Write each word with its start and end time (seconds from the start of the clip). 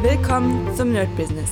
Willkommen 0.00 0.72
zum 0.76 0.92
Nerd 0.92 1.08
Business. 1.16 1.50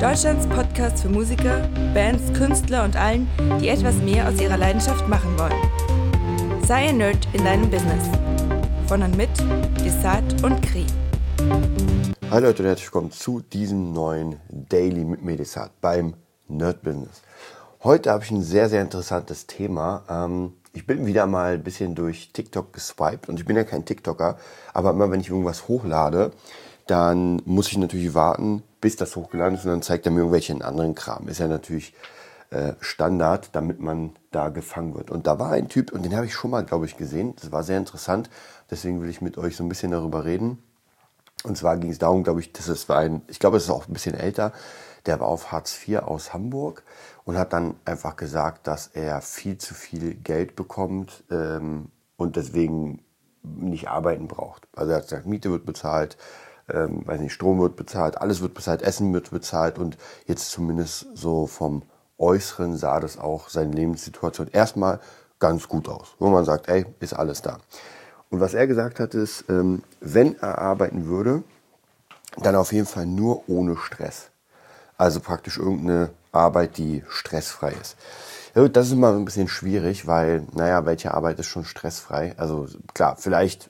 Deutschlands 0.00 0.46
Podcast 0.46 1.02
für 1.02 1.08
Musiker, 1.08 1.68
Bands, 1.92 2.32
Künstler 2.32 2.84
und 2.84 2.94
allen, 2.94 3.28
die 3.60 3.70
etwas 3.70 3.96
mehr 3.96 4.28
aus 4.28 4.40
ihrer 4.40 4.56
Leidenschaft 4.56 5.08
machen 5.08 5.36
wollen. 5.36 6.62
Sei 6.64 6.90
ein 6.90 6.98
Nerd 6.98 7.26
in 7.32 7.44
deinem 7.44 7.68
Business. 7.68 8.04
Von 8.86 9.02
und 9.02 9.16
mit 9.16 9.30
Desart 9.84 10.44
und 10.44 10.62
Kri. 10.62 10.86
Hallo 12.30 12.46
Leute 12.46 12.62
und 12.62 12.68
herzlich 12.68 12.86
willkommen 12.86 13.10
zu 13.10 13.40
diesem 13.40 13.92
neuen 13.92 14.38
Daily 14.48 15.04
mit 15.04 15.24
Medisat 15.24 15.72
beim 15.80 16.14
Nerd 16.46 16.84
Business. 16.84 17.22
Heute 17.82 18.12
habe 18.12 18.22
ich 18.22 18.30
ein 18.30 18.42
sehr, 18.42 18.68
sehr 18.68 18.80
interessantes 18.80 19.48
Thema. 19.48 20.04
Ähm, 20.08 20.52
ich 20.72 20.86
bin 20.86 21.04
wieder 21.04 21.26
mal 21.26 21.54
ein 21.54 21.64
bisschen 21.64 21.96
durch 21.96 22.30
TikTok 22.32 22.72
geswiped 22.72 23.28
und 23.28 23.40
ich 23.40 23.44
bin 23.44 23.56
ja 23.56 23.64
kein 23.64 23.84
TikToker, 23.84 24.38
aber 24.72 24.90
immer 24.90 25.10
wenn 25.10 25.20
ich 25.20 25.30
irgendwas 25.30 25.66
hochlade, 25.66 26.30
dann 26.86 27.42
muss 27.44 27.68
ich 27.68 27.78
natürlich 27.78 28.14
warten, 28.14 28.62
bis 28.80 28.96
das 28.96 29.16
hochgeladen 29.16 29.56
ist 29.56 29.64
und 29.64 29.70
dann 29.70 29.82
zeigt 29.82 30.06
er 30.06 30.12
mir 30.12 30.18
irgendwelchen 30.18 30.62
anderen 30.62 30.94
Kram. 30.94 31.28
Ist 31.28 31.38
ja 31.38 31.48
natürlich 31.48 31.94
äh, 32.50 32.74
Standard, 32.80 33.50
damit 33.52 33.80
man 33.80 34.10
da 34.30 34.48
gefangen 34.50 34.94
wird. 34.94 35.10
Und 35.10 35.26
da 35.26 35.38
war 35.38 35.52
ein 35.52 35.68
Typ, 35.68 35.92
und 35.92 36.04
den 36.04 36.14
habe 36.14 36.26
ich 36.26 36.34
schon 36.34 36.50
mal, 36.50 36.64
glaube 36.64 36.86
ich, 36.86 36.96
gesehen. 36.96 37.34
Das 37.40 37.50
war 37.50 37.62
sehr 37.62 37.78
interessant. 37.78 38.28
Deswegen 38.70 39.00
will 39.00 39.08
ich 39.08 39.22
mit 39.22 39.38
euch 39.38 39.56
so 39.56 39.64
ein 39.64 39.68
bisschen 39.68 39.90
darüber 39.90 40.24
reden. 40.24 40.62
Und 41.44 41.56
zwar 41.56 41.76
ging 41.76 41.90
es 41.90 41.98
darum, 41.98 42.22
glaube 42.24 42.40
ich, 42.40 42.52
dass 42.52 42.68
es 42.68 42.88
war 42.88 42.98
ein, 42.98 43.22
ich 43.28 43.38
glaube, 43.38 43.56
es 43.56 43.64
ist 43.64 43.70
auch 43.70 43.88
ein 43.88 43.92
bisschen 43.92 44.14
älter. 44.14 44.52
Der 45.06 45.18
war 45.18 45.28
auf 45.28 45.50
Hartz 45.50 45.76
IV 45.86 46.00
aus 46.00 46.32
Hamburg 46.32 46.82
und 47.24 47.36
hat 47.36 47.52
dann 47.52 47.74
einfach 47.84 48.16
gesagt, 48.16 48.66
dass 48.66 48.88
er 48.88 49.20
viel 49.20 49.58
zu 49.58 49.74
viel 49.74 50.14
Geld 50.14 50.54
bekommt 50.54 51.24
ähm, 51.30 51.90
und 52.16 52.36
deswegen 52.36 53.02
nicht 53.42 53.88
arbeiten 53.88 54.28
braucht. 54.28 54.68
Also 54.76 54.92
er 54.92 54.98
hat 54.98 55.04
gesagt, 55.04 55.26
Miete 55.26 55.50
wird 55.50 55.66
bezahlt, 55.66 56.16
ähm, 56.72 57.06
weiß 57.06 57.20
nicht, 57.20 57.32
Strom 57.32 57.60
wird 57.60 57.76
bezahlt, 57.76 58.20
alles 58.20 58.40
wird 58.40 58.54
bezahlt, 58.54 58.82
Essen 58.82 59.12
wird 59.12 59.30
bezahlt 59.30 59.78
und 59.78 59.96
jetzt 60.26 60.50
zumindest 60.50 61.06
so 61.14 61.46
vom 61.46 61.82
Äußeren 62.18 62.76
sah 62.76 63.00
das 63.00 63.18
auch 63.18 63.48
seine 63.48 63.72
Lebenssituation 63.72 64.48
erstmal 64.52 65.00
ganz 65.38 65.68
gut 65.68 65.88
aus, 65.88 66.14
wo 66.18 66.28
man 66.28 66.44
sagt, 66.44 66.68
ey, 66.68 66.86
ist 67.00 67.14
alles 67.14 67.42
da. 67.42 67.58
Und 68.30 68.40
was 68.40 68.54
er 68.54 68.66
gesagt 68.66 69.00
hat, 69.00 69.14
ist, 69.14 69.44
ähm, 69.48 69.82
wenn 70.00 70.38
er 70.38 70.58
arbeiten 70.58 71.06
würde, 71.06 71.42
dann 72.38 72.54
auf 72.54 72.72
jeden 72.72 72.86
Fall 72.86 73.06
nur 73.06 73.48
ohne 73.48 73.76
Stress. 73.76 74.30
Also 74.96 75.20
praktisch 75.20 75.58
irgendeine 75.58 76.10
Arbeit, 76.30 76.78
die 76.78 77.02
stressfrei 77.08 77.72
ist. 77.72 77.96
Ja, 78.54 78.66
das 78.68 78.86
ist 78.86 78.92
immer 78.92 79.12
ein 79.12 79.24
bisschen 79.24 79.48
schwierig, 79.48 80.06
weil, 80.06 80.46
naja, 80.52 80.86
welche 80.86 81.12
Arbeit 81.12 81.38
ist 81.40 81.46
schon 81.46 81.64
stressfrei? 81.64 82.34
Also 82.36 82.68
klar, 82.94 83.16
vielleicht 83.18 83.68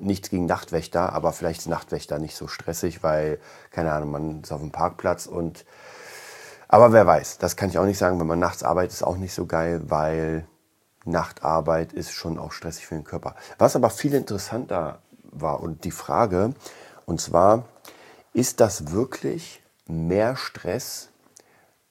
nichts 0.00 0.30
gegen 0.30 0.46
Nachtwächter, 0.46 1.12
aber 1.12 1.32
vielleicht 1.32 1.60
ist 1.60 1.68
Nachtwächter 1.68 2.18
nicht 2.18 2.36
so 2.36 2.48
stressig, 2.48 3.02
weil, 3.02 3.38
keine 3.70 3.92
Ahnung, 3.92 4.10
man 4.10 4.42
ist 4.42 4.52
auf 4.52 4.60
dem 4.60 4.72
Parkplatz 4.72 5.26
und. 5.26 5.64
Aber 6.68 6.92
wer 6.92 7.06
weiß, 7.06 7.38
das 7.38 7.56
kann 7.56 7.68
ich 7.68 7.78
auch 7.78 7.84
nicht 7.84 7.98
sagen. 7.98 8.18
Wenn 8.18 8.26
man 8.26 8.38
nachts 8.38 8.62
arbeitet, 8.62 8.94
ist 8.94 9.02
auch 9.02 9.16
nicht 9.16 9.34
so 9.34 9.46
geil, 9.46 9.82
weil 9.86 10.46
Nachtarbeit 11.04 11.92
ist 11.92 12.12
schon 12.12 12.38
auch 12.38 12.52
stressig 12.52 12.86
für 12.86 12.94
den 12.94 13.04
Körper. 13.04 13.36
Was 13.58 13.76
aber 13.76 13.90
viel 13.90 14.14
interessanter 14.14 14.98
war 15.22 15.60
und 15.60 15.84
die 15.84 15.90
Frage, 15.90 16.54
und 17.06 17.20
zwar, 17.20 17.64
ist 18.32 18.60
das 18.60 18.90
wirklich 18.92 19.62
mehr 19.86 20.36
Stress 20.36 21.10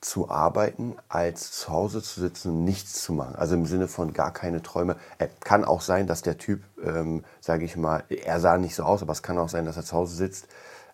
zu 0.03 0.29
arbeiten, 0.29 0.95
als 1.07 1.51
zu 1.51 1.69
Hause 1.69 2.01
zu 2.01 2.19
sitzen 2.19 2.49
und 2.49 2.65
nichts 2.65 3.01
zu 3.01 3.13
machen. 3.13 3.35
Also 3.35 3.55
im 3.55 3.65
Sinne 3.65 3.87
von 3.87 4.13
gar 4.13 4.33
keine 4.33 4.61
Träume. 4.61 4.97
Äh, 5.17 5.29
kann 5.39 5.63
auch 5.63 5.81
sein, 5.81 6.07
dass 6.07 6.21
der 6.21 6.37
Typ, 6.37 6.63
ähm, 6.83 7.23
sage 7.39 7.65
ich 7.65 7.77
mal, 7.77 8.03
er 8.09 8.39
sah 8.39 8.57
nicht 8.57 8.75
so 8.75 8.83
aus, 8.83 9.01
aber 9.01 9.13
es 9.13 9.23
kann 9.23 9.37
auch 9.37 9.49
sein, 9.49 9.65
dass 9.65 9.77
er 9.77 9.83
zu 9.83 9.95
Hause 9.95 10.15
sitzt, 10.15 10.47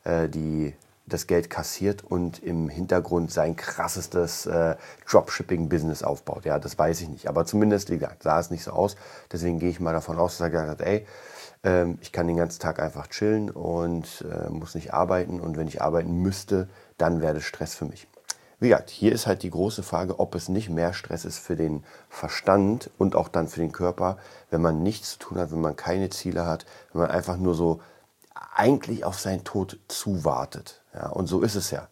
äh, 0.03 0.29
die 0.29 0.73
das 1.07 1.25
Geld 1.25 1.49
kassiert 1.49 2.03
und 2.03 2.43
im 2.43 2.69
Hintergrund 2.69 3.31
sein 3.31 3.55
krassestes 3.55 4.45
äh, 4.45 4.75
Dropshipping-Business 5.09 6.03
aufbaut. 6.03 6.45
Ja, 6.45 6.59
das 6.59 6.77
weiß 6.77 7.01
ich 7.01 7.09
nicht. 7.09 7.27
Aber 7.27 7.45
zumindest, 7.45 7.89
wie 7.89 7.97
gesagt, 7.97 8.21
sah 8.21 8.39
es 8.39 8.51
nicht 8.51 8.63
so 8.63 8.71
aus. 8.71 8.95
Deswegen 9.31 9.57
gehe 9.57 9.71
ich 9.71 9.79
mal 9.79 9.93
davon 9.93 10.19
aus, 10.19 10.37
dass 10.37 10.45
er 10.45 10.51
gesagt 10.51 10.69
hat, 10.69 10.81
ey, 10.81 11.07
ähm, 11.63 11.97
ich 12.01 12.11
kann 12.11 12.27
den 12.27 12.37
ganzen 12.37 12.59
Tag 12.59 12.79
einfach 12.79 13.07
chillen 13.07 13.49
und 13.49 14.23
äh, 14.31 14.49
muss 14.49 14.75
nicht 14.75 14.93
arbeiten. 14.93 15.39
Und 15.39 15.57
wenn 15.57 15.67
ich 15.67 15.81
arbeiten 15.81 16.21
müsste, 16.21 16.69
dann 16.99 17.21
wäre 17.21 17.33
das 17.33 17.43
Stress 17.43 17.73
für 17.73 17.85
mich. 17.85 18.07
Wie 18.59 18.69
gesagt, 18.69 18.89
hier 18.89 19.13
ist 19.13 19.25
halt 19.25 19.43
die 19.43 19.51
große 19.51 19.83
Frage, 19.83 20.19
ob 20.19 20.35
es 20.35 20.49
nicht 20.49 20.69
mehr 20.69 20.93
Stress 20.93 21.23
ist 21.23 21.39
für 21.39 21.55
den 21.55 21.85
Verstand 22.09 22.89
und 22.97 23.15
auch 23.15 23.29
dann 23.29 23.47
für 23.47 23.61
den 23.61 23.71
Körper, 23.71 24.17
wenn 24.49 24.61
man 24.61 24.83
nichts 24.83 25.13
zu 25.13 25.19
tun 25.19 25.37
hat, 25.37 25.51
wenn 25.51 25.61
man 25.61 25.77
keine 25.77 26.09
Ziele 26.09 26.45
hat, 26.45 26.65
wenn 26.91 27.01
man 27.01 27.11
einfach 27.11 27.37
nur 27.37 27.55
so 27.55 27.79
eigentlich 28.53 29.05
auf 29.05 29.17
seinen 29.17 29.45
Tod 29.45 29.79
zuwartet. 29.87 30.81
Ja, 30.93 31.09
und 31.09 31.27
so 31.27 31.41
ist 31.41 31.55
es 31.55 31.71
ja. 31.71 31.87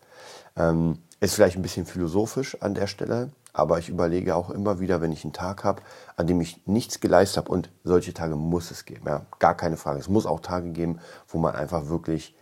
Ähm, 0.58 1.00
ist 1.22 1.36
vielleicht 1.36 1.56
ein 1.56 1.62
bisschen 1.62 1.86
philosophisch 1.86 2.62
an 2.62 2.74
der 2.74 2.88
Stelle, 2.88 3.30
aber 3.54 3.80
ich 3.80 3.88
überlege 3.88 4.36
auch 4.36 4.50
immer 4.50 4.80
wieder, 4.82 5.00
wenn 5.00 5.12
ich 5.12 5.24
einen 5.24 5.34
Tag 5.34 5.64
habe, 5.64 5.82
an 6.16 6.28
dem 6.28 6.42
ich 6.42 6.68
nichts 6.68 7.00
geleistet 7.00 7.38
habe, 7.38 7.52
und 7.52 7.70
solche 7.86 8.14
Tage 8.14 8.36
muss 8.36 8.72
es 8.72 8.86
geben, 8.86 9.08
ja, 9.08 9.26
gar 9.40 9.56
keine 9.56 9.78
Frage. 9.78 10.00
Es 10.00 10.10
muss 10.10 10.26
auch 10.26 10.42
Tage 10.42 10.72
geben, 10.72 11.00
wo 11.30 11.38
man 11.38 11.56
einfach 11.56 11.88
wirklich 11.88 12.36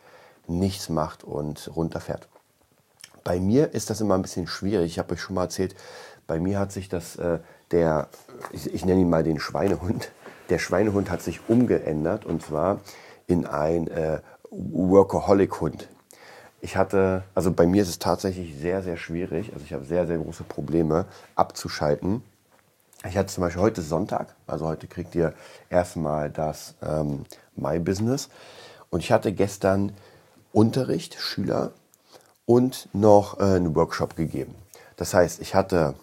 nichts 0.47 0.89
macht 0.89 1.23
und 1.23 1.69
runterfährt. 1.75 2.27
Bei 3.25 3.39
mir 3.39 3.73
ist 3.73 3.89
das 3.89 4.01
immer 4.01 4.13
ein 4.13 4.21
bisschen 4.21 4.45
schwierig. 4.45 4.91
Ich 4.91 4.99
habe 4.99 5.15
euch 5.15 5.21
schon 5.21 5.35
mal 5.35 5.45
erzählt, 5.45 5.75
bei 6.27 6.39
mir 6.39 6.59
hat 6.59 6.71
sich 6.71 6.89
das, 6.89 7.15
äh, 7.15 7.39
der, 7.71 8.07
ich, 8.51 8.71
ich 8.71 8.85
nenne 8.85 9.01
ihn 9.01 9.09
mal 9.09 9.23
den 9.23 9.39
Schweinehund, 9.39 10.11
der 10.49 10.59
Schweinehund 10.59 11.09
hat 11.09 11.23
sich 11.23 11.41
umgeändert 11.49 12.23
und 12.25 12.43
zwar 12.43 12.81
in 13.25 13.47
ein 13.47 13.87
äh, 13.87 14.19
Workaholic-Hund. 14.51 15.89
Ich 16.61 16.77
hatte, 16.77 17.23
also 17.33 17.51
bei 17.51 17.65
mir 17.65 17.81
ist 17.81 17.89
es 17.89 17.99
tatsächlich 17.99 18.55
sehr, 18.57 18.83
sehr 18.83 18.95
schwierig, 18.95 19.51
also 19.53 19.65
ich 19.65 19.73
habe 19.73 19.85
sehr, 19.85 20.05
sehr 20.05 20.19
große 20.19 20.43
Probleme 20.43 21.05
abzuschalten. 21.35 22.23
Ich 23.07 23.17
hatte 23.17 23.33
zum 23.33 23.41
Beispiel 23.43 23.61
heute 23.63 23.81
Sonntag, 23.81 24.35
also 24.45 24.67
heute 24.67 24.85
kriegt 24.85 25.15
ihr 25.15 25.33
erstmal 25.71 26.29
das 26.29 26.75
ähm, 26.83 27.25
My 27.55 27.79
Business 27.79 28.29
und 28.91 28.99
ich 28.99 29.11
hatte 29.11 29.33
gestern 29.33 29.93
Unterricht, 30.53 31.19
Schüler 31.19 31.71
und 32.45 32.89
noch 32.93 33.39
äh, 33.39 33.43
einen 33.43 33.75
Workshop 33.75 34.15
gegeben. 34.15 34.55
Das 34.95 35.13
heißt, 35.13 35.41
ich 35.41 35.55
hatte 35.55 35.95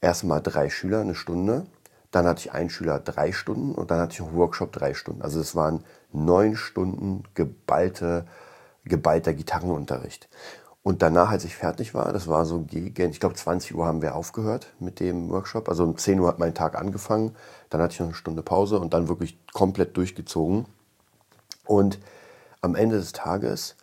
erstmal 0.00 0.40
drei 0.40 0.70
Schüler 0.70 1.00
eine 1.00 1.14
Stunde, 1.14 1.66
dann 2.10 2.26
hatte 2.26 2.40
ich 2.40 2.52
einen 2.52 2.70
Schüler 2.70 2.98
drei 2.98 3.32
Stunden 3.32 3.74
und 3.74 3.90
dann 3.90 4.00
hatte 4.00 4.14
ich 4.14 4.20
einen 4.20 4.34
Workshop 4.34 4.72
drei 4.72 4.94
Stunden. 4.94 5.22
Also 5.22 5.40
es 5.40 5.54
waren 5.54 5.84
neun 6.12 6.56
Stunden 6.56 7.22
geballte, 7.34 8.26
geballter 8.84 9.32
Gitarrenunterricht. 9.32 10.28
Und 10.82 11.02
danach, 11.02 11.30
als 11.30 11.44
ich 11.44 11.54
fertig 11.54 11.94
war, 11.94 12.12
das 12.12 12.26
war 12.26 12.46
so 12.46 12.62
gegen, 12.62 13.10
ich 13.10 13.20
glaube 13.20 13.34
20 13.34 13.74
Uhr 13.74 13.86
haben 13.86 14.00
wir 14.00 14.14
aufgehört 14.14 14.72
mit 14.80 14.98
dem 14.98 15.28
Workshop. 15.28 15.68
Also 15.68 15.84
um 15.84 15.96
10 15.96 16.18
Uhr 16.18 16.28
hat 16.28 16.38
mein 16.38 16.54
Tag 16.54 16.74
angefangen, 16.74 17.36
dann 17.68 17.82
hatte 17.82 17.92
ich 17.92 18.00
noch 18.00 18.06
eine 18.06 18.14
Stunde 18.14 18.42
Pause 18.42 18.80
und 18.80 18.94
dann 18.94 19.08
wirklich 19.08 19.38
komplett 19.52 19.96
durchgezogen. 19.96 20.66
Und 21.66 22.00
am 22.62 22.74
Ende 22.74 22.96
des 22.96 23.12
Tages 23.12 23.76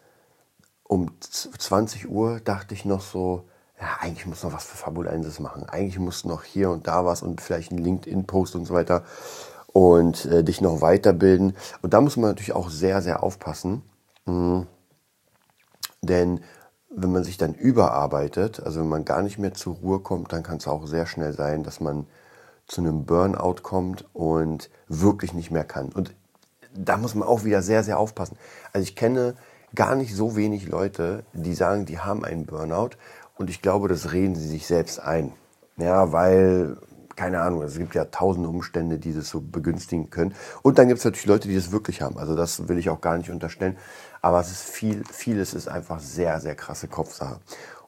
um 0.87 1.11
20 1.19 2.09
Uhr 2.09 2.39
dachte 2.39 2.73
ich 2.73 2.85
noch 2.85 3.01
so, 3.01 3.43
ja, 3.79 3.97
eigentlich 3.99 4.25
muss 4.25 4.43
noch 4.43 4.53
was 4.53 4.65
für 4.65 4.77
Fabulensis 4.77 5.39
machen. 5.39 5.67
Eigentlich 5.69 5.99
muss 5.99 6.25
noch 6.25 6.43
hier 6.43 6.71
und 6.71 6.87
da 6.87 7.05
was 7.05 7.21
und 7.21 7.41
vielleicht 7.41 7.71
ein 7.71 7.77
LinkedIn-Post 7.77 8.55
und 8.55 8.65
so 8.65 8.73
weiter 8.73 9.03
und 9.67 10.25
äh, 10.25 10.43
dich 10.43 10.61
noch 10.61 10.81
weiterbilden. 10.81 11.55
Und 11.81 11.93
da 11.93 12.01
muss 12.01 12.17
man 12.17 12.31
natürlich 12.31 12.53
auch 12.53 12.69
sehr, 12.69 13.01
sehr 13.01 13.21
aufpassen. 13.21 13.83
Mhm. 14.25 14.65
Denn 16.01 16.41
wenn 16.89 17.11
man 17.11 17.23
sich 17.23 17.37
dann 17.37 17.53
überarbeitet, 17.53 18.59
also 18.59 18.79
wenn 18.79 18.89
man 18.89 19.05
gar 19.05 19.21
nicht 19.21 19.37
mehr 19.37 19.53
zur 19.53 19.75
Ruhe 19.75 19.99
kommt, 19.99 20.33
dann 20.33 20.41
kann 20.41 20.57
es 20.57 20.67
auch 20.67 20.87
sehr 20.87 21.05
schnell 21.05 21.33
sein, 21.33 21.63
dass 21.63 21.79
man 21.79 22.07
zu 22.65 22.81
einem 22.81 23.05
Burnout 23.05 23.61
kommt 23.61 24.05
und 24.13 24.69
wirklich 24.87 25.33
nicht 25.33 25.51
mehr 25.51 25.63
kann. 25.63 25.89
Und 25.89 26.15
da 26.73 26.97
muss 26.97 27.13
man 27.13 27.27
auch 27.27 27.43
wieder 27.43 27.61
sehr, 27.61 27.83
sehr 27.83 27.99
aufpassen. 27.99 28.37
Also 28.73 28.83
ich 28.83 28.95
kenne 28.95 29.35
gar 29.75 29.95
nicht 29.95 30.15
so 30.15 30.35
wenig 30.35 30.67
Leute, 30.67 31.23
die 31.33 31.53
sagen, 31.53 31.85
die 31.85 31.99
haben 31.99 32.25
einen 32.25 32.45
Burnout. 32.45 32.91
Und 33.35 33.49
ich 33.49 33.61
glaube, 33.61 33.87
das 33.87 34.11
reden 34.13 34.35
sie 34.35 34.47
sich 34.47 34.65
selbst 34.65 34.99
ein. 34.99 35.33
Ja, 35.77 36.11
weil, 36.11 36.77
keine 37.15 37.41
Ahnung, 37.41 37.61
es 37.61 37.77
gibt 37.77 37.93
ja 37.93 38.05
tausende 38.05 38.49
Umstände, 38.49 38.97
die 38.97 39.13
das 39.13 39.29
so 39.29 39.41
begünstigen 39.41 40.09
können. 40.09 40.33
Und 40.63 40.79
dann 40.79 40.87
gibt 40.87 40.99
es 40.99 41.05
natürlich 41.05 41.27
Leute, 41.27 41.47
die 41.47 41.55
das 41.55 41.71
wirklich 41.71 42.01
haben. 42.01 42.17
Also 42.17 42.35
das 42.35 42.67
will 42.67 42.77
ich 42.77 42.89
auch 42.89 43.01
gar 43.01 43.17
nicht 43.17 43.29
unterstellen. 43.29 43.77
Aber 44.21 44.39
es 44.39 44.51
ist 44.51 44.63
viel, 44.63 45.03
vieles 45.11 45.53
ist 45.53 45.67
einfach 45.67 45.99
sehr, 45.99 46.39
sehr 46.39 46.55
krasse 46.55 46.87
Kopfsache. 46.87 47.39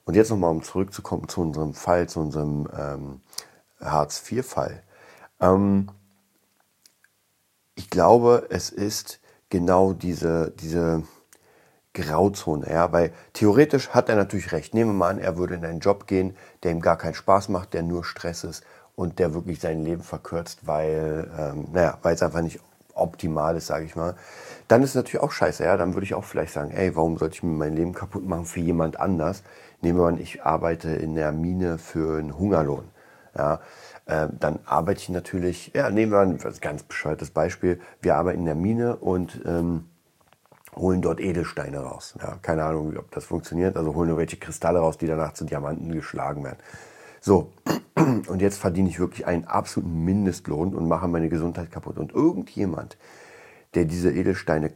Und 0.05 0.15
jetzt 0.15 0.29
nochmal, 0.29 0.51
um 0.51 0.63
zurückzukommen 0.63 1.27
zu 1.27 1.41
unserem 1.41 1.73
Fall, 1.73 2.07
zu 2.07 2.19
unserem 2.19 2.67
ähm, 2.77 3.21
Hartz-IV-Fall. 3.81 4.83
Ähm, 5.39 5.89
ich 7.75 7.89
glaube, 7.89 8.47
es 8.49 8.69
ist 8.69 9.19
genau 9.49 9.93
diese, 9.93 10.51
diese, 10.59 11.03
Grauzone, 11.99 12.69
ja, 12.69 12.91
weil 12.91 13.11
theoretisch 13.33 13.89
hat 13.89 14.09
er 14.09 14.15
natürlich 14.15 14.51
recht. 14.51 14.73
Nehmen 14.73 14.91
wir 14.91 14.95
mal 14.95 15.09
an, 15.09 15.19
er 15.19 15.37
würde 15.37 15.55
in 15.55 15.65
einen 15.65 15.79
Job 15.79 16.07
gehen, 16.07 16.35
der 16.63 16.71
ihm 16.71 16.81
gar 16.81 16.97
keinen 16.97 17.13
Spaß 17.13 17.49
macht, 17.49 17.73
der 17.73 17.83
nur 17.83 18.03
Stress 18.03 18.43
ist 18.43 18.63
und 18.95 19.19
der 19.19 19.33
wirklich 19.33 19.59
sein 19.59 19.83
Leben 19.83 20.03
verkürzt, 20.03 20.67
weil, 20.67 21.29
ähm, 21.37 21.67
naja, 21.71 21.97
weil 22.01 22.15
es 22.15 22.23
einfach 22.23 22.41
nicht 22.41 22.59
optimal 22.93 23.55
ist, 23.55 23.67
sage 23.67 23.85
ich 23.85 23.95
mal, 23.95 24.15
dann 24.67 24.83
ist 24.83 24.89
es 24.89 24.95
natürlich 24.95 25.21
auch 25.21 25.31
scheiße. 25.31 25.63
Ja, 25.63 25.77
dann 25.77 25.93
würde 25.93 26.05
ich 26.05 26.13
auch 26.13 26.23
vielleicht 26.23 26.53
sagen, 26.53 26.71
ey, 26.71 26.95
warum 26.95 27.17
sollte 27.17 27.35
ich 27.35 27.43
mir 27.43 27.51
mein 27.51 27.75
Leben 27.75 27.93
kaputt 27.93 28.27
machen 28.27 28.45
für 28.45 28.59
jemand 28.59 28.99
anders? 28.99 29.43
Nehmen 29.81 29.99
wir 29.99 30.07
an, 30.07 30.19
ich 30.19 30.43
arbeite 30.43 30.89
in 30.89 31.15
der 31.15 31.31
Mine 31.31 31.77
für 31.77 32.19
einen 32.19 32.37
Hungerlohn. 32.37 32.85
Ja, 33.37 33.61
äh, 34.05 34.27
dann 34.37 34.59
arbeite 34.65 34.99
ich 34.99 35.09
natürlich, 35.09 35.71
ja, 35.73 35.89
nehmen 35.89 36.11
wir 36.11 36.19
ein 36.19 36.39
ganz 36.61 36.83
bescheuertes 36.83 37.31
Beispiel. 37.31 37.79
Wir 38.01 38.15
arbeiten 38.15 38.39
in 38.39 38.45
der 38.45 38.55
Mine 38.55 38.97
und 38.97 39.41
ähm, 39.45 39.88
holen 40.79 41.01
dort 41.01 41.19
Edelsteine 41.19 41.79
raus. 41.79 42.15
Ja, 42.19 42.37
keine 42.41 42.63
Ahnung, 42.63 42.95
ob 42.97 43.11
das 43.11 43.25
funktioniert. 43.25 43.77
Also 43.77 43.93
holen 43.93 44.09
nur 44.09 44.17
welche 44.17 44.37
Kristalle 44.37 44.79
raus, 44.79 44.97
die 44.97 45.07
danach 45.07 45.33
zu 45.33 45.45
Diamanten 45.45 45.91
geschlagen 45.91 46.43
werden. 46.43 46.57
So, 47.21 47.51
und 47.95 48.41
jetzt 48.41 48.57
verdiene 48.57 48.89
ich 48.89 48.99
wirklich 48.99 49.27
einen 49.27 49.45
absoluten 49.45 50.03
Mindestlohn 50.03 50.73
und 50.73 50.87
mache 50.87 51.07
meine 51.07 51.29
Gesundheit 51.29 51.71
kaputt. 51.71 51.97
Und 51.97 52.13
irgendjemand, 52.13 52.97
der 53.73 53.85
diese 53.85 54.11
Edelsteine, 54.11 54.71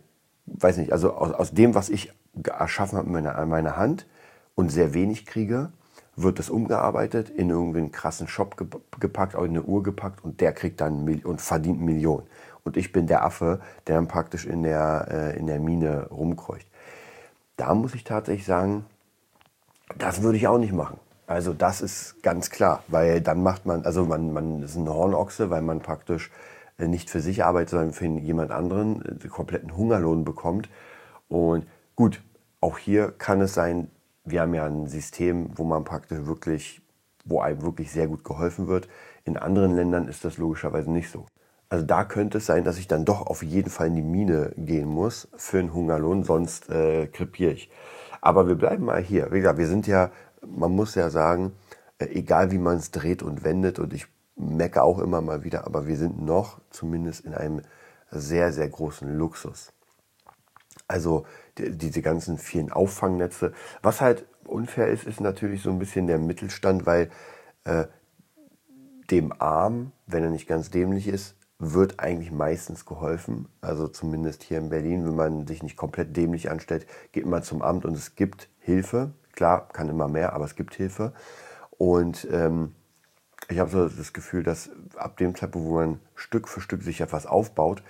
weiß 0.46 0.78
nicht, 0.78 0.92
also 0.92 1.14
aus, 1.14 1.32
aus 1.32 1.52
dem, 1.52 1.74
was 1.76 1.90
ich 1.90 2.14
erschaffen 2.44 2.98
habe 2.98 3.10
mit 3.10 3.24
meiner, 3.24 3.46
meiner 3.46 3.78
Hand 3.78 4.08
und 4.56 4.72
sehr 4.72 4.94
wenig 4.94 5.26
kriege, 5.26 5.72
wird 6.16 6.38
das 6.38 6.50
umgearbeitet, 6.50 7.30
in 7.30 7.50
irgendwie 7.50 7.80
einen 7.80 7.92
krassen 7.92 8.28
Shop 8.28 8.56
gepackt, 9.00 9.34
in 9.34 9.40
eine 9.40 9.64
Uhr 9.64 9.82
gepackt 9.82 10.24
und 10.24 10.42
der 10.42 10.54
kriegt 10.54 10.80
dann 10.80 11.08
und 11.24 11.42
verdient 11.42 11.82
Millionen. 11.82 12.28
Und 12.64 12.78
ich 12.78 12.92
bin 12.92 13.08
der 13.08 13.24
Affe, 13.26 13.60
der 13.88 13.96
dann 13.96 14.08
praktisch 14.08 14.46
in 14.46 14.64
der, 14.64 15.08
äh, 15.10 15.38
in 15.38 15.48
der 15.48 15.60
Mine 15.60 16.08
rumkreucht. 16.10 16.68
Da 17.58 17.74
muss 17.76 17.94
ich 17.94 18.04
tatsächlich 18.04 18.46
sagen, 18.46 18.86
das 19.98 20.22
würde 20.22 20.38
ich 20.38 20.48
auch 20.48 20.58
nicht 20.58 20.74
machen. 20.74 21.00
Also 21.28 21.54
das 21.54 21.82
ist 21.82 22.22
ganz 22.24 22.50
klar, 22.50 22.84
weil 22.88 23.22
dann 23.22 23.44
macht 23.44 23.66
man, 23.66 23.86
also 23.86 24.06
man, 24.06 24.34
man 24.34 24.64
ist 24.64 24.76
ein 24.76 24.90
Hornochse, 24.90 25.50
weil 25.50 25.62
man 25.62 25.80
praktisch 25.80 26.32
äh, 26.78 26.88
nicht 26.88 27.10
für 27.10 27.22
sich 27.22 27.44
arbeitet, 27.44 27.70
sondern 27.70 27.94
für 27.94 28.06
jemand 28.06 28.52
anderen 28.52 29.22
äh, 29.24 29.28
kompletten 29.28 29.76
Hungerlohn 29.76 30.26
bekommt. 30.26 30.70
Und 31.30 31.66
gut, 31.96 32.22
auch 32.62 32.78
hier 32.78 33.12
kann 33.12 33.42
es 33.42 33.54
sein, 33.54 33.90
wir 34.26 34.42
haben 34.42 34.54
ja 34.54 34.66
ein 34.66 34.88
System, 34.88 35.50
wo 35.56 35.64
man 35.64 35.84
praktisch 35.84 36.26
wirklich, 36.26 36.82
wo 37.26 37.42
einem 37.42 37.62
wirklich 37.62 37.92
sehr 37.92 38.08
gut 38.08 38.24
geholfen 38.24 38.68
wird. 38.68 38.88
In 39.26 39.38
anderen 39.38 39.76
Ländern 39.76 40.08
ist 40.08 40.26
das 40.26 40.38
logischerweise 40.38 40.92
nicht 40.92 41.10
so. 41.10 41.26
Also 41.74 41.88
da 41.88 42.04
könnte 42.04 42.38
es 42.38 42.46
sein, 42.46 42.64
dass 42.64 42.78
ich 42.78 42.88
dann 42.88 43.04
doch 43.04 43.26
auf 43.26 43.42
jeden 43.42 43.72
Fall 43.72 43.88
in 43.88 43.96
die 43.96 44.04
Mine 44.04 44.54
gehen 44.58 44.88
muss 44.88 45.28
für 45.36 45.58
einen 45.58 45.74
Hungerlohn, 45.74 46.24
sonst 46.24 46.70
äh, 46.70 47.08
krepiere 47.08 47.54
ich. 47.54 47.72
Aber 48.22 48.48
wir 48.48 48.54
bleiben 48.54 48.86
mal 48.86 49.02
hier. 49.02 49.32
Wie 49.32 49.40
gesagt, 49.40 49.58
wir 49.58 49.66
sind 49.66 49.88
ja, 49.88 50.12
man 50.46 50.72
muss 50.72 50.94
ja 50.94 51.10
sagen, 51.10 51.54
äh, 51.98 52.06
egal 52.10 52.52
wie 52.52 52.60
man 52.60 52.78
es 52.78 52.92
dreht 52.92 53.24
und 53.24 53.44
wendet, 53.44 53.80
und 53.80 53.92
ich 53.92 54.06
mecke 54.36 54.84
auch 54.84 55.00
immer 55.00 55.22
mal 55.22 55.44
wieder, 55.44 55.66
aber 55.66 55.88
wir 55.88 55.98
sind 55.98 56.22
noch 56.22 56.62
zumindest 56.70 57.26
in 57.26 57.34
einem 57.34 57.64
sehr, 58.12 58.54
sehr 58.54 58.70
großen 58.70 59.12
Luxus. 59.12 59.74
Also 60.88 61.26
die, 61.58 61.76
diese 61.76 62.04
ganzen 62.04 62.38
vielen 62.38 62.72
Auffangnetze. 62.72 63.52
Was 63.82 64.00
halt 64.00 64.28
unfair 64.46 64.90
ist, 64.90 65.06
ist 65.06 65.22
natürlich 65.22 65.64
so 65.64 65.72
ein 65.72 65.80
bisschen 65.80 66.06
der 66.06 66.20
Mittelstand, 66.20 66.86
weil 66.86 67.10
äh, 67.64 67.86
dem 69.10 69.34
Arm, 69.42 69.92
wenn 70.06 70.24
er 70.24 70.30
nicht 70.30 70.48
ganz 70.48 70.70
dämlich 70.70 71.08
ist, 71.08 71.36
wird 71.60 72.00
eigentlich 72.00 72.32
meistens 72.32 72.86
geholfen. 72.86 73.48
Also 73.62 73.88
zumindest 73.88 74.44
hier 74.44 74.58
in 74.58 74.70
Berlin, 74.70 75.06
wenn 75.06 75.16
man 75.16 75.48
sich 75.48 75.64
nicht 75.64 75.78
komplett 75.78 76.16
dämlich 76.16 76.50
anstellt, 76.50 76.86
geht 77.12 77.26
man 77.26 77.44
zum 77.44 77.62
Amt 77.62 77.86
und 77.86 77.96
es 77.96 78.16
gibt 78.16 78.50
Hilfe. 78.60 79.12
Klar, 79.34 79.68
kann 79.70 79.90
immer 79.90 80.08
mehr, 80.08 80.34
aber 80.34 80.46
es 80.46 80.56
gibt 80.56 80.76
Hilfe. 80.76 81.14
Und 81.78 82.28
ähm, 82.32 82.76
ich 83.50 83.60
habe 83.60 83.70
so 83.70 83.88
das 83.88 84.14
Gefühl, 84.14 84.44
dass 84.44 84.70
ab 84.96 85.18
dem 85.18 85.36
Zeitpunkt, 85.36 85.68
wo 85.68 85.76
man 85.76 86.00
Stück 86.16 86.48
für 86.48 86.62
Stück 86.62 86.84
sich 86.84 87.02
etwas 87.02 87.26
aufbaut, 87.26 87.84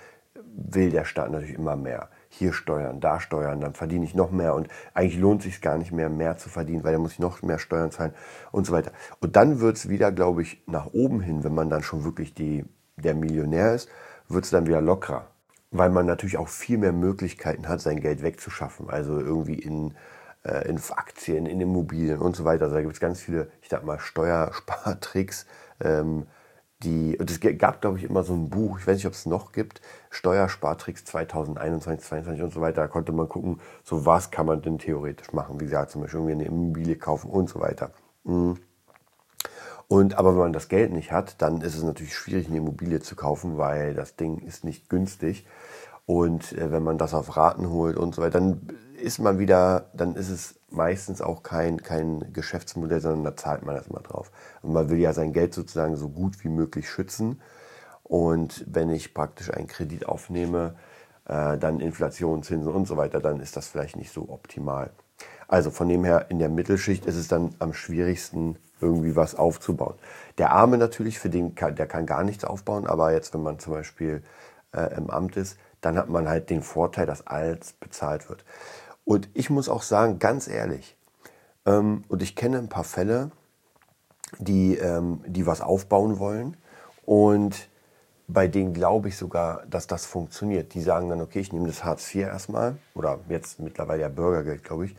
will 0.56 0.90
der 0.90 1.04
Staat 1.04 1.30
natürlich 1.30 1.54
immer 1.54 1.76
mehr 1.76 2.08
hier 2.28 2.52
steuern, 2.52 3.00
da 3.00 3.20
steuern, 3.20 3.60
dann 3.60 3.74
verdiene 3.74 4.04
ich 4.04 4.14
noch 4.14 4.30
mehr 4.30 4.54
und 4.54 4.68
eigentlich 4.92 5.20
lohnt 5.20 5.40
es 5.40 5.46
sich 5.46 5.60
gar 5.60 5.78
nicht 5.78 5.92
mehr, 5.92 6.08
mehr 6.08 6.36
zu 6.36 6.48
verdienen, 6.48 6.82
weil 6.82 6.92
dann 6.92 7.02
muss 7.02 7.12
ich 7.12 7.18
noch 7.20 7.42
mehr 7.42 7.58
Steuern 7.58 7.92
zahlen 7.92 8.12
und 8.50 8.66
so 8.66 8.72
weiter. 8.72 8.92
Und 9.20 9.36
dann 9.36 9.60
wird 9.60 9.76
es 9.76 9.88
wieder, 9.88 10.10
glaube 10.10 10.42
ich, 10.42 10.62
nach 10.66 10.86
oben 10.92 11.20
hin, 11.20 11.44
wenn 11.44 11.54
man 11.54 11.70
dann 11.70 11.82
schon 11.82 12.04
wirklich 12.04 12.34
die, 12.34 12.64
der 13.04 13.14
Millionär 13.14 13.74
ist, 13.74 13.88
wird 14.28 14.44
es 14.44 14.50
dann 14.50 14.66
wieder 14.66 14.80
lockerer, 14.80 15.26
weil 15.70 15.90
man 15.90 16.06
natürlich 16.06 16.36
auch 16.36 16.48
viel 16.48 16.78
mehr 16.78 16.92
Möglichkeiten 16.92 17.68
hat, 17.68 17.80
sein 17.80 18.00
Geld 18.00 18.22
wegzuschaffen, 18.22 18.90
also 18.90 19.18
irgendwie 19.18 19.58
in, 19.58 19.94
äh, 20.44 20.68
in 20.68 20.80
Aktien, 20.90 21.46
in 21.46 21.60
Immobilien 21.60 22.18
und 22.18 22.36
so 22.36 22.44
weiter. 22.44 22.64
Also 22.64 22.76
da 22.76 22.82
gibt 22.82 22.94
es 22.94 23.00
ganz 23.00 23.20
viele, 23.20 23.50
ich 23.62 23.68
sag 23.68 23.84
mal, 23.84 23.98
Steuerspartricks, 23.98 25.46
ähm, 25.80 26.26
die, 26.82 27.16
und 27.18 27.30
es 27.30 27.40
gab, 27.58 27.80
glaube 27.80 27.98
ich, 27.98 28.04
immer 28.04 28.24
so 28.24 28.34
ein 28.34 28.50
Buch, 28.50 28.78
ich 28.78 28.86
weiß 28.86 28.96
nicht, 28.96 29.06
ob 29.06 29.14
es 29.14 29.26
noch 29.26 29.52
gibt, 29.52 29.80
Steuerspartricks 30.10 31.04
2021, 31.04 32.06
2022 32.06 32.42
und 32.42 32.52
so 32.52 32.60
weiter. 32.60 32.82
Da 32.82 32.88
konnte 32.88 33.12
man 33.12 33.28
gucken, 33.28 33.60
so 33.82 34.04
was 34.04 34.30
kann 34.30 34.46
man 34.46 34.60
denn 34.60 34.78
theoretisch 34.78 35.32
machen, 35.32 35.60
wie 35.60 35.64
gesagt, 35.64 35.90
zum 35.90 36.02
Beispiel 36.02 36.20
irgendwie 36.20 36.32
eine 36.32 36.44
Immobilie 36.44 36.96
kaufen 36.96 37.30
und 37.30 37.48
so 37.48 37.60
weiter. 37.60 37.92
Mhm. 38.24 38.58
Und 39.88 40.16
aber 40.18 40.32
wenn 40.32 40.40
man 40.40 40.52
das 40.52 40.68
Geld 40.68 40.92
nicht 40.92 41.12
hat, 41.12 41.40
dann 41.42 41.60
ist 41.60 41.76
es 41.76 41.82
natürlich 41.82 42.14
schwierig, 42.14 42.48
eine 42.48 42.58
Immobilie 42.58 43.00
zu 43.00 43.16
kaufen, 43.16 43.58
weil 43.58 43.94
das 43.94 44.16
Ding 44.16 44.38
ist 44.38 44.64
nicht 44.64 44.88
günstig. 44.88 45.46
Und 46.06 46.52
äh, 46.52 46.70
wenn 46.70 46.82
man 46.82 46.98
das 46.98 47.14
auf 47.14 47.36
Raten 47.36 47.70
holt 47.70 47.96
und 47.96 48.14
so 48.14 48.22
weiter, 48.22 48.40
dann 48.40 48.68
ist 49.00 49.18
man 49.18 49.38
wieder, 49.38 49.86
dann 49.94 50.16
ist 50.16 50.30
es 50.30 50.56
meistens 50.70 51.20
auch 51.20 51.42
kein, 51.42 51.82
kein 51.82 52.32
Geschäftsmodell, 52.32 53.00
sondern 53.00 53.24
da 53.24 53.36
zahlt 53.36 53.64
man 53.64 53.76
erstmal 53.76 54.02
drauf. 54.02 54.30
Und 54.62 54.72
man 54.72 54.90
will 54.90 54.98
ja 54.98 55.12
sein 55.12 55.32
Geld 55.32 55.54
sozusagen 55.54 55.96
so 55.96 56.08
gut 56.08 56.42
wie 56.44 56.48
möglich 56.48 56.88
schützen. 56.88 57.40
Und 58.02 58.64
wenn 58.66 58.90
ich 58.90 59.14
praktisch 59.14 59.50
einen 59.52 59.66
Kredit 59.66 60.06
aufnehme, 60.06 60.74
äh, 61.26 61.56
dann 61.58 61.80
Inflation, 61.80 62.42
Zinsen 62.42 62.72
und 62.72 62.86
so 62.86 62.96
weiter, 62.96 63.20
dann 63.20 63.40
ist 63.40 63.56
das 63.56 63.68
vielleicht 63.68 63.96
nicht 63.96 64.12
so 64.12 64.28
optimal. 64.28 64.90
Also 65.48 65.70
von 65.70 65.88
dem 65.88 66.04
her, 66.04 66.26
in 66.28 66.38
der 66.38 66.48
Mittelschicht 66.48 67.06
ist 67.06 67.16
es 67.16 67.28
dann 67.28 67.54
am 67.58 67.72
schwierigsten, 67.72 68.56
irgendwie 68.80 69.16
was 69.16 69.34
aufzubauen. 69.34 69.94
Der 70.38 70.50
Arme 70.50 70.78
natürlich, 70.78 71.18
für 71.18 71.30
den 71.30 71.54
kann, 71.54 71.76
der 71.76 71.86
kann 71.86 72.06
gar 72.06 72.24
nichts 72.24 72.44
aufbauen, 72.44 72.86
aber 72.86 73.12
jetzt, 73.12 73.32
wenn 73.34 73.42
man 73.42 73.58
zum 73.58 73.72
Beispiel 73.72 74.22
äh, 74.72 74.94
im 74.96 75.10
Amt 75.10 75.36
ist, 75.36 75.58
dann 75.80 75.96
hat 75.96 76.08
man 76.08 76.28
halt 76.28 76.50
den 76.50 76.62
Vorteil, 76.62 77.06
dass 77.06 77.26
alles 77.26 77.74
bezahlt 77.74 78.28
wird. 78.28 78.44
Und 79.04 79.28
ich 79.34 79.50
muss 79.50 79.68
auch 79.68 79.82
sagen, 79.82 80.18
ganz 80.18 80.48
ehrlich, 80.48 80.96
ähm, 81.66 82.04
und 82.08 82.22
ich 82.22 82.36
kenne 82.36 82.58
ein 82.58 82.68
paar 82.68 82.84
Fälle, 82.84 83.30
die, 84.38 84.76
ähm, 84.76 85.20
die 85.26 85.46
was 85.46 85.60
aufbauen 85.60 86.18
wollen 86.18 86.56
und 87.06 87.68
bei 88.26 88.48
denen 88.48 88.72
glaube 88.72 89.08
ich 89.08 89.16
sogar, 89.18 89.64
dass 89.66 89.86
das 89.86 90.06
funktioniert. 90.06 90.72
Die 90.74 90.80
sagen 90.80 91.10
dann, 91.10 91.20
okay, 91.20 91.40
ich 91.40 91.52
nehme 91.52 91.66
das 91.66 91.84
Hartz 91.84 92.14
IV 92.14 92.22
erstmal 92.22 92.76
oder 92.94 93.20
jetzt 93.28 93.60
mittlerweile 93.60 94.02
ja 94.02 94.08
Bürgergeld, 94.08 94.64
glaube 94.64 94.86
ich, 94.86 94.96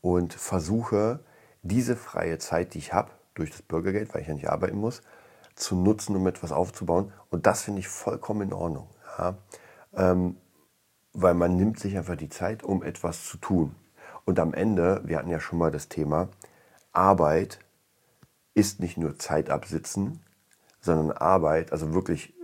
und 0.00 0.34
versuche 0.34 1.20
diese 1.62 1.96
freie 1.96 2.38
Zeit, 2.38 2.74
die 2.74 2.78
ich 2.78 2.92
habe, 2.92 3.10
durch 3.34 3.50
das 3.50 3.62
Bürgergeld, 3.62 4.12
weil 4.14 4.22
ich 4.22 4.28
ja 4.28 4.34
nicht 4.34 4.50
arbeiten 4.50 4.78
muss, 4.78 5.02
zu 5.54 5.76
nutzen, 5.76 6.16
um 6.16 6.26
etwas 6.26 6.52
aufzubauen. 6.52 7.12
Und 7.30 7.46
das 7.46 7.62
finde 7.62 7.80
ich 7.80 7.88
vollkommen 7.88 8.42
in 8.42 8.52
Ordnung. 8.52 8.88
Ja. 9.18 9.36
Ähm, 9.94 10.36
weil 11.12 11.34
man 11.34 11.56
nimmt 11.56 11.78
sich 11.78 11.96
einfach 11.96 12.16
die 12.16 12.28
Zeit, 12.28 12.62
um 12.62 12.82
etwas 12.82 13.24
zu 13.24 13.36
tun. 13.36 13.74
Und 14.24 14.38
am 14.38 14.54
Ende, 14.54 15.02
wir 15.04 15.18
hatten 15.18 15.30
ja 15.30 15.40
schon 15.40 15.58
mal 15.58 15.70
das 15.70 15.88
Thema, 15.88 16.28
Arbeit 16.92 17.58
ist 18.54 18.80
nicht 18.80 18.96
nur 18.96 19.18
Zeit 19.18 19.50
absitzen, 19.50 20.20
sondern 20.80 21.16
Arbeit, 21.16 21.72
also 21.72 21.94
wirklich 21.94 22.34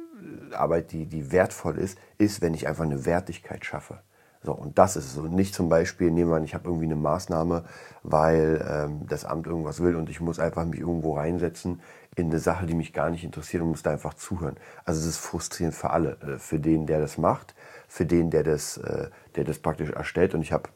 äh, 0.50 0.54
Arbeit, 0.54 0.92
die, 0.92 1.06
die 1.06 1.32
wertvoll 1.32 1.78
ist, 1.78 1.98
ist, 2.18 2.42
wenn 2.42 2.54
ich 2.54 2.66
einfach 2.66 2.84
eine 2.84 3.04
Wertigkeit 3.04 3.64
schaffe. 3.64 4.00
So, 4.46 4.52
und 4.52 4.78
das 4.78 4.94
ist 4.94 5.06
es. 5.06 5.18
Und 5.18 5.32
nicht 5.32 5.56
zum 5.56 5.68
Beispiel, 5.68 6.12
nehmen 6.12 6.30
wir 6.30 6.36
an, 6.36 6.44
ich 6.44 6.54
habe 6.54 6.68
irgendwie 6.68 6.84
eine 6.84 6.94
Maßnahme, 6.94 7.64
weil 8.04 8.64
ähm, 8.70 9.00
das 9.08 9.24
Amt 9.24 9.48
irgendwas 9.48 9.80
will 9.80 9.96
und 9.96 10.08
ich 10.08 10.20
muss 10.20 10.38
einfach 10.38 10.64
mich 10.64 10.78
irgendwo 10.78 11.16
reinsetzen 11.16 11.80
in 12.14 12.26
eine 12.26 12.38
Sache, 12.38 12.64
die 12.64 12.74
mich 12.74 12.92
gar 12.92 13.10
nicht 13.10 13.24
interessiert 13.24 13.64
und 13.64 13.70
muss 13.70 13.82
da 13.82 13.90
einfach 13.90 14.14
zuhören. 14.14 14.54
Also 14.84 15.00
es 15.00 15.06
ist 15.06 15.16
frustrierend 15.16 15.74
für 15.74 15.90
alle. 15.90 16.16
Äh, 16.20 16.38
für 16.38 16.60
den, 16.60 16.86
der 16.86 17.00
das 17.00 17.18
macht, 17.18 17.56
für 17.88 18.06
den, 18.06 18.30
der 18.30 18.44
das, 18.44 18.76
äh, 18.76 19.08
der 19.34 19.42
das 19.42 19.58
praktisch 19.58 19.90
erstellt. 19.90 20.32
Und 20.32 20.42
ich 20.42 20.52
habe 20.52 20.68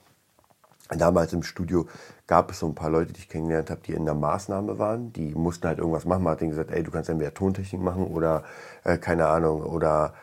damals 0.88 1.32
im 1.32 1.44
Studio 1.44 1.86
gab 2.26 2.50
es 2.50 2.58
so 2.58 2.66
ein 2.66 2.74
paar 2.74 2.90
Leute, 2.90 3.12
die 3.12 3.20
ich 3.20 3.28
kennengelernt 3.28 3.70
habe, 3.70 3.82
die 3.86 3.92
in 3.92 4.04
der 4.04 4.14
Maßnahme 4.14 4.80
waren. 4.80 5.12
Die 5.12 5.32
mussten 5.36 5.68
halt 5.68 5.78
irgendwas 5.78 6.06
machen. 6.06 6.24
Man 6.24 6.32
hat 6.32 6.40
denen 6.40 6.50
gesagt, 6.50 6.72
ey, 6.72 6.82
du 6.82 6.90
kannst 6.90 7.08
entweder 7.08 7.34
Tontechnik 7.34 7.80
machen 7.80 8.08
oder 8.08 8.42
äh, 8.82 8.98
keine 8.98 9.28
Ahnung 9.28 9.62
oder 9.62 10.14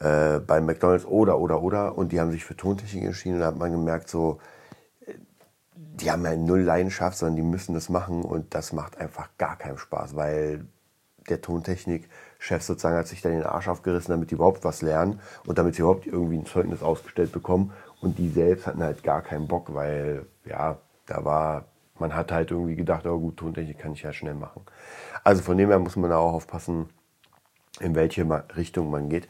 äh, 0.00 0.38
bei 0.38 0.60
McDonalds 0.60 1.04
oder 1.04 1.38
oder 1.38 1.62
oder. 1.62 1.96
Und 1.96 2.12
die 2.12 2.20
haben 2.20 2.30
sich 2.30 2.44
für 2.44 2.56
Tontechnik 2.56 3.04
entschieden 3.04 3.36
und 3.36 3.40
da 3.40 3.46
hat 3.46 3.58
man 3.58 3.72
gemerkt, 3.72 4.08
so 4.08 4.38
die 6.00 6.10
haben 6.10 6.24
ja 6.24 6.36
null 6.36 6.60
Leidenschaft, 6.60 7.18
sondern 7.18 7.36
die 7.36 7.42
müssen 7.42 7.74
das 7.74 7.88
machen 7.88 8.22
und 8.22 8.54
das 8.54 8.72
macht 8.72 8.98
einfach 8.98 9.28
gar 9.38 9.56
keinen 9.56 9.78
Spaß, 9.78 10.16
weil 10.16 10.66
der 11.28 11.40
Tontechnik-Chef 11.40 12.62
sozusagen 12.62 12.96
hat 12.96 13.06
sich 13.06 13.20
dann 13.20 13.32
den 13.32 13.42
Arsch 13.42 13.68
aufgerissen, 13.68 14.12
damit 14.12 14.30
die 14.30 14.34
überhaupt 14.34 14.64
was 14.64 14.80
lernen 14.80 15.20
und 15.46 15.58
damit 15.58 15.74
sie 15.74 15.82
überhaupt 15.82 16.06
irgendwie 16.06 16.38
ein 16.38 16.46
Zeugnis 16.46 16.82
ausgestellt 16.82 17.32
bekommen. 17.32 17.72
Und 18.00 18.18
die 18.18 18.30
selbst 18.30 18.66
hatten 18.66 18.82
halt 18.82 19.02
gar 19.02 19.22
keinen 19.22 19.48
Bock, 19.48 19.74
weil 19.74 20.26
ja, 20.46 20.78
da 21.06 21.24
war, 21.24 21.64
man 21.98 22.14
hat 22.14 22.32
halt 22.32 22.50
irgendwie 22.50 22.76
gedacht, 22.76 23.06
oh 23.06 23.18
gut, 23.18 23.36
Tontechnik 23.36 23.78
kann 23.78 23.92
ich 23.92 24.02
ja 24.02 24.12
schnell 24.12 24.34
machen. 24.34 24.62
Also 25.24 25.42
von 25.42 25.58
dem 25.58 25.68
her 25.68 25.78
muss 25.78 25.96
man 25.96 26.10
da 26.10 26.16
auch 26.16 26.32
aufpassen, 26.32 26.88
in 27.80 27.94
welche 27.94 28.26
Richtung 28.56 28.90
man 28.90 29.08
geht. 29.08 29.28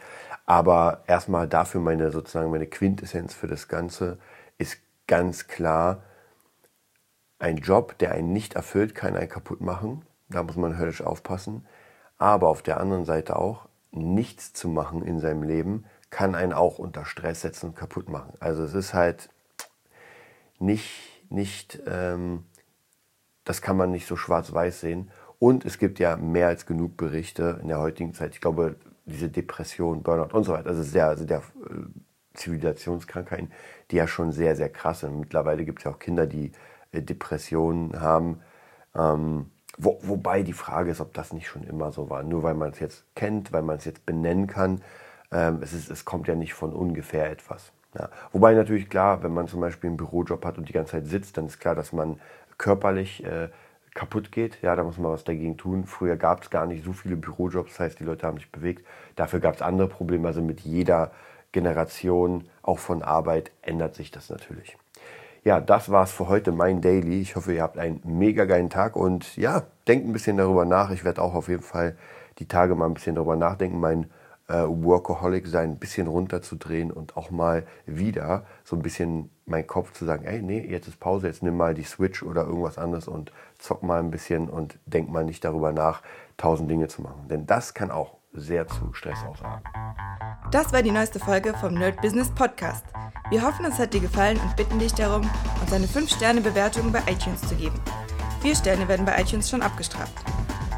Aber 0.48 1.04
erstmal 1.06 1.46
dafür 1.46 1.82
meine 1.82 2.10
sozusagen 2.10 2.50
meine 2.50 2.66
Quintessenz 2.66 3.34
für 3.34 3.48
das 3.48 3.68
Ganze 3.68 4.16
ist 4.56 4.78
ganz 5.06 5.46
klar, 5.46 6.02
ein 7.38 7.58
Job, 7.58 7.98
der 7.98 8.12
einen 8.12 8.32
nicht 8.32 8.54
erfüllt, 8.54 8.94
kann 8.94 9.14
einen 9.14 9.28
kaputt 9.28 9.60
machen. 9.60 10.06
Da 10.30 10.42
muss 10.42 10.56
man 10.56 10.78
höllisch 10.78 11.02
aufpassen. 11.02 11.66
Aber 12.16 12.48
auf 12.48 12.62
der 12.62 12.80
anderen 12.80 13.04
Seite 13.04 13.36
auch, 13.36 13.68
nichts 13.90 14.54
zu 14.54 14.70
machen 14.70 15.02
in 15.02 15.20
seinem 15.20 15.42
Leben 15.42 15.84
kann 16.08 16.34
einen 16.34 16.54
auch 16.54 16.78
unter 16.78 17.04
Stress 17.04 17.42
setzen 17.42 17.66
und 17.66 17.76
kaputt 17.76 18.08
machen. 18.08 18.32
Also 18.40 18.64
es 18.64 18.72
ist 18.72 18.94
halt 18.94 19.28
nicht, 20.58 21.26
nicht 21.28 21.78
ähm, 21.86 22.46
das 23.44 23.60
kann 23.60 23.76
man 23.76 23.90
nicht 23.90 24.06
so 24.06 24.16
schwarz-weiß 24.16 24.80
sehen. 24.80 25.10
Und 25.38 25.66
es 25.66 25.76
gibt 25.76 25.98
ja 25.98 26.16
mehr 26.16 26.46
als 26.46 26.64
genug 26.64 26.96
Berichte 26.96 27.58
in 27.60 27.68
der 27.68 27.80
heutigen 27.80 28.14
Zeit. 28.14 28.32
Ich 28.32 28.40
glaube, 28.40 28.76
diese 29.08 29.28
Depression, 29.28 30.02
Burnout 30.02 30.36
und 30.36 30.44
so 30.44 30.52
weiter, 30.52 30.68
also 30.68 30.82
sehr, 30.82 31.06
also 31.06 31.24
der 31.24 31.38
äh, 31.38 31.42
Zivilisationskrankheiten, 32.34 33.50
die 33.90 33.96
ja 33.96 34.06
schon 34.06 34.32
sehr, 34.32 34.56
sehr 34.56 34.68
krass 34.68 35.00
sind. 35.00 35.18
Mittlerweile 35.18 35.64
gibt 35.64 35.80
es 35.80 35.84
ja 35.84 35.90
auch 35.90 35.98
Kinder, 35.98 36.26
die 36.26 36.52
äh, 36.92 37.02
Depressionen 37.02 38.00
haben. 38.00 38.40
Ähm, 38.94 39.50
wo, 39.78 39.98
wobei 40.02 40.42
die 40.42 40.52
Frage 40.52 40.90
ist, 40.90 41.00
ob 41.00 41.14
das 41.14 41.32
nicht 41.32 41.46
schon 41.46 41.62
immer 41.62 41.92
so 41.92 42.10
war. 42.10 42.22
Nur 42.22 42.42
weil 42.42 42.54
man 42.54 42.70
es 42.70 42.80
jetzt 42.80 43.04
kennt, 43.14 43.52
weil 43.52 43.62
man 43.62 43.76
es 43.76 43.84
jetzt 43.84 44.04
benennen 44.04 44.46
kann, 44.46 44.82
ähm, 45.30 45.60
es, 45.62 45.72
ist, 45.72 45.90
es 45.90 46.04
kommt 46.04 46.26
ja 46.26 46.34
nicht 46.34 46.54
von 46.54 46.72
ungefähr 46.72 47.30
etwas. 47.30 47.72
Ja. 47.94 48.10
Wobei 48.32 48.54
natürlich 48.54 48.90
klar, 48.90 49.22
wenn 49.22 49.32
man 49.32 49.48
zum 49.48 49.60
Beispiel 49.60 49.88
einen 49.88 49.96
Bürojob 49.96 50.44
hat 50.44 50.58
und 50.58 50.68
die 50.68 50.72
ganze 50.72 50.92
Zeit 50.92 51.06
sitzt, 51.06 51.36
dann 51.36 51.46
ist 51.46 51.60
klar, 51.60 51.74
dass 51.74 51.92
man 51.92 52.20
körperlich 52.58 53.24
äh, 53.24 53.48
kaputt 53.98 54.30
geht. 54.30 54.62
Ja, 54.62 54.76
da 54.76 54.84
muss 54.84 54.96
man 54.96 55.10
was 55.10 55.24
dagegen 55.24 55.56
tun. 55.56 55.84
Früher 55.84 56.16
gab 56.16 56.42
es 56.42 56.50
gar 56.50 56.66
nicht 56.66 56.84
so 56.84 56.92
viele 56.92 57.16
Bürojobs, 57.16 57.72
das 57.72 57.80
heißt, 57.80 58.00
die 58.00 58.04
Leute 58.04 58.26
haben 58.26 58.38
sich 58.38 58.50
bewegt. 58.52 58.86
Dafür 59.16 59.40
gab 59.40 59.56
es 59.56 59.62
andere 59.62 59.88
Probleme. 59.88 60.28
Also 60.28 60.40
mit 60.40 60.60
jeder 60.60 61.10
Generation, 61.50 62.48
auch 62.62 62.78
von 62.78 63.02
Arbeit, 63.02 63.50
ändert 63.60 63.96
sich 63.96 64.12
das 64.12 64.30
natürlich. 64.30 64.76
Ja, 65.42 65.60
das 65.60 65.90
war's 65.90 66.12
für 66.12 66.28
heute, 66.28 66.52
mein 66.52 66.80
Daily. 66.80 67.20
Ich 67.20 67.34
hoffe, 67.34 67.52
ihr 67.52 67.62
habt 67.62 67.76
einen 67.76 68.00
mega 68.04 68.44
geilen 68.44 68.70
Tag 68.70 68.94
und 68.94 69.36
ja, 69.36 69.64
denkt 69.88 70.06
ein 70.06 70.12
bisschen 70.12 70.36
darüber 70.36 70.64
nach. 70.64 70.90
Ich 70.90 71.04
werde 71.04 71.20
auch 71.20 71.34
auf 71.34 71.48
jeden 71.48 71.62
Fall 71.62 71.96
die 72.38 72.46
Tage 72.46 72.76
mal 72.76 72.86
ein 72.86 72.94
bisschen 72.94 73.16
darüber 73.16 73.34
nachdenken, 73.34 73.80
mein 73.80 74.06
äh, 74.48 74.64
Workaholic 74.66 75.46
sein 75.46 75.72
ein 75.72 75.78
bisschen 75.78 76.06
runterzudrehen 76.06 76.90
und 76.90 77.16
auch 77.16 77.30
mal 77.30 77.66
wieder 77.86 78.44
so 78.64 78.76
ein 78.76 78.82
bisschen 78.82 79.30
meinen 79.46 79.66
Kopf 79.66 79.92
zu 79.92 80.04
sagen, 80.04 80.24
ey, 80.24 80.42
nee, 80.42 80.66
jetzt 80.66 80.88
ist 80.88 81.00
Pause, 81.00 81.26
jetzt 81.26 81.42
nimm 81.42 81.56
mal 81.56 81.74
die 81.74 81.84
Switch 81.84 82.22
oder 82.22 82.44
irgendwas 82.44 82.78
anderes 82.78 83.08
und 83.08 83.32
zock 83.58 83.82
mal 83.82 84.00
ein 84.00 84.10
bisschen 84.10 84.48
und 84.48 84.78
denk 84.86 85.10
mal 85.10 85.24
nicht 85.24 85.44
darüber 85.44 85.72
nach, 85.72 86.02
tausend 86.36 86.70
Dinge 86.70 86.88
zu 86.88 87.02
machen. 87.02 87.28
Denn 87.28 87.46
das 87.46 87.74
kann 87.74 87.90
auch 87.90 88.16
sehr 88.32 88.66
zu 88.68 88.92
Stress 88.92 89.18
ausarten. 89.28 89.64
Das 90.50 90.72
war 90.72 90.82
die 90.82 90.90
neueste 90.90 91.18
Folge 91.18 91.54
vom 91.54 91.74
Nerd 91.74 92.00
Business 92.00 92.30
Podcast. 92.30 92.84
Wir 93.30 93.42
hoffen, 93.42 93.66
es 93.66 93.78
hat 93.78 93.92
dir 93.92 94.00
gefallen 94.00 94.38
und 94.38 94.56
bitten 94.56 94.78
dich 94.78 94.94
darum, 94.94 95.28
uns 95.60 95.72
eine 95.72 95.86
5-Sterne-Bewertung 95.86 96.90
bei 96.92 97.00
iTunes 97.10 97.42
zu 97.42 97.54
geben. 97.54 97.78
Vier 98.40 98.54
Sterne 98.54 98.88
werden 98.88 99.04
bei 99.04 99.20
iTunes 99.20 99.50
schon 99.50 99.62
abgestraft. 99.62 100.24